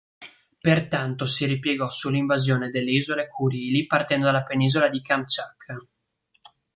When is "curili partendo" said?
3.27-4.25